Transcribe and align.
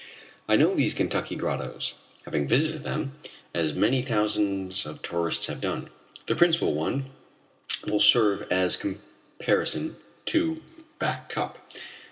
I 0.47 0.55
know 0.55 0.73
these 0.73 0.95
Kentucky 0.95 1.35
grottoes, 1.35 1.93
having 2.25 2.47
visited 2.47 2.81
them, 2.81 3.11
as 3.53 3.75
many 3.75 4.01
thousands 4.01 4.87
of 4.87 5.03
tourists 5.03 5.45
have 5.45 5.61
done. 5.61 5.91
The 6.25 6.35
principal 6.35 6.73
one 6.73 7.11
will 7.87 7.99
serve 7.99 8.47
as 8.51 8.75
a 8.83 8.97
comparison 9.37 9.97
to 10.25 10.59
Back 10.97 11.29
Cup. 11.29 11.71